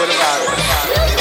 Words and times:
What 0.00 0.08
about 0.08 1.10
it? 1.10 1.19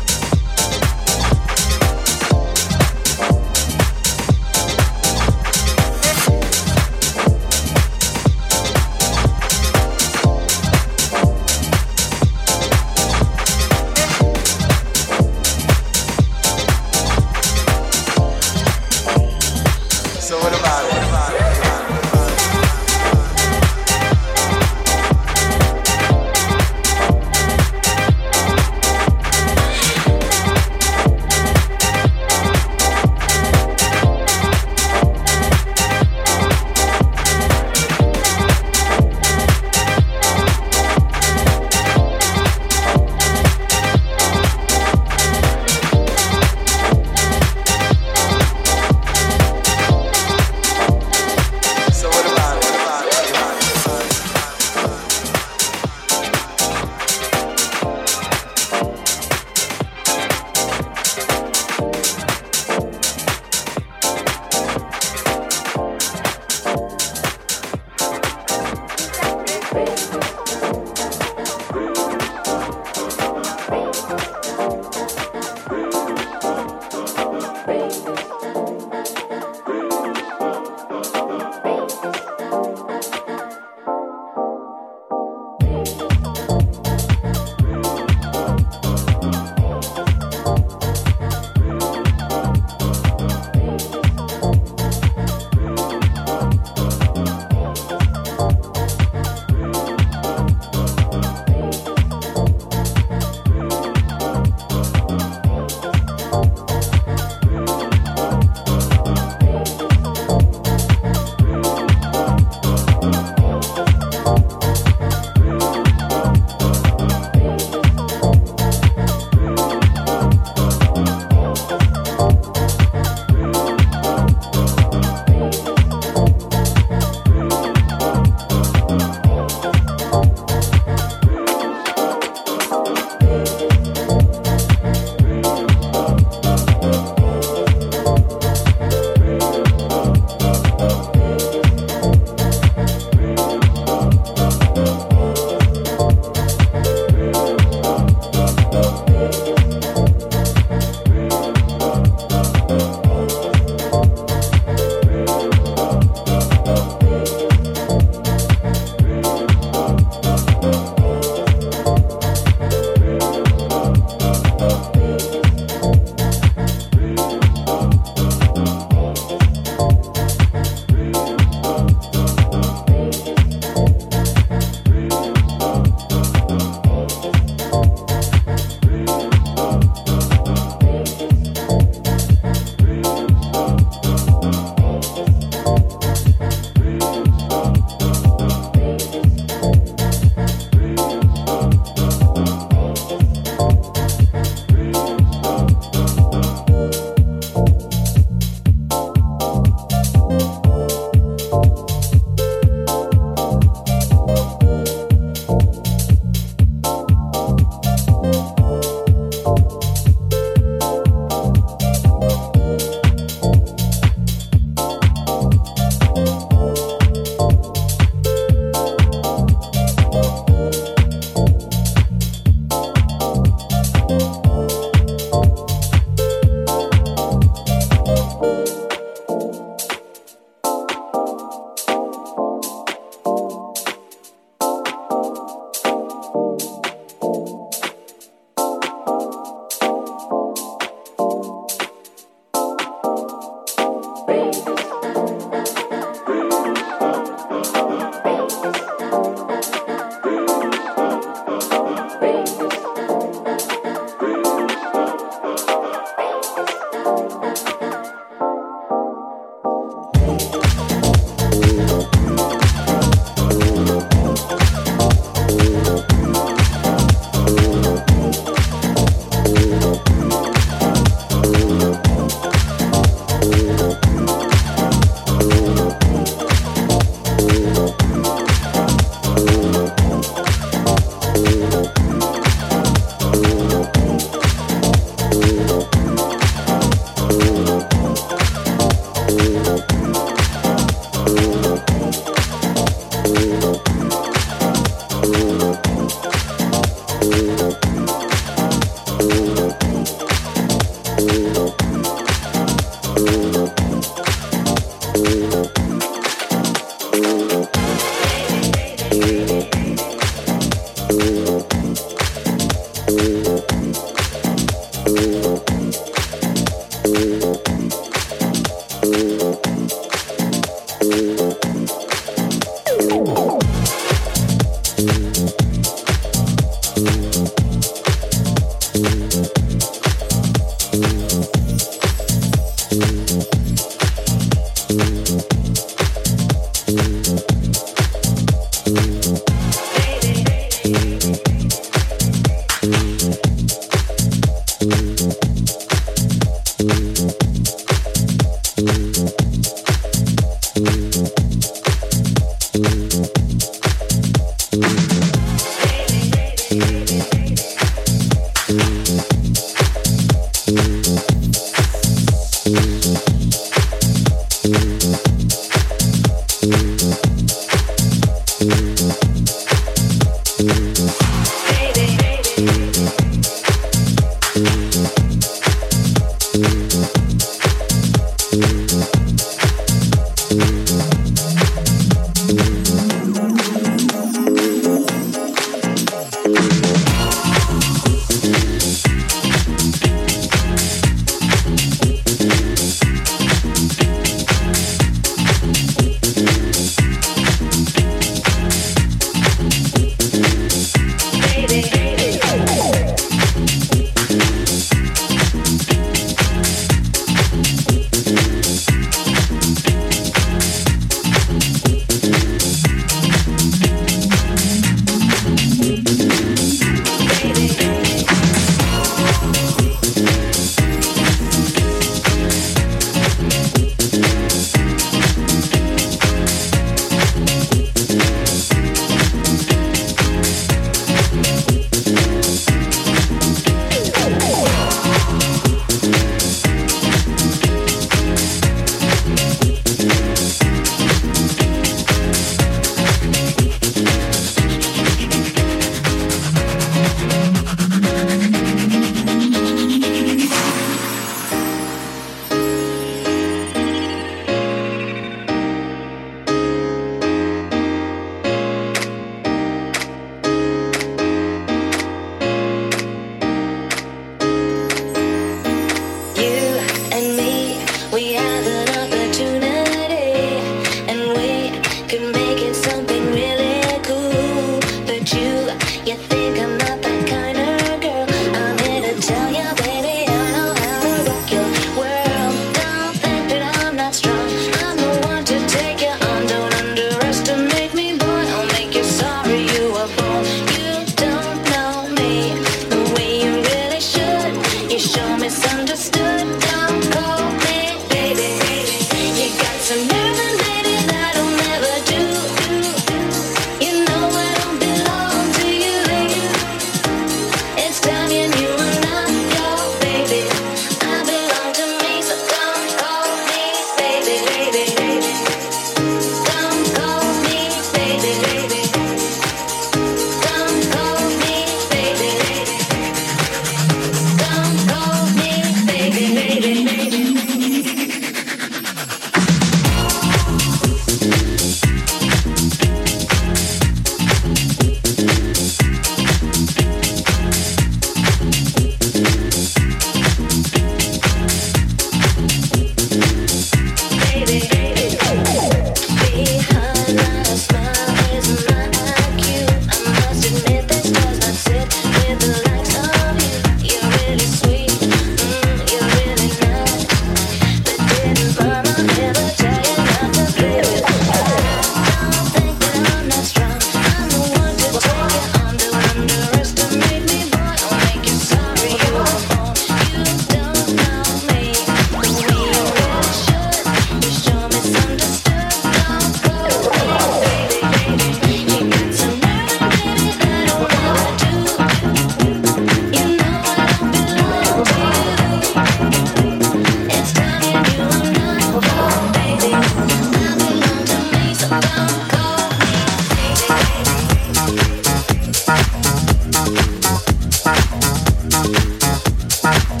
Bye. 599.61 600.00